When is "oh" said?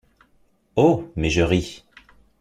0.77-1.09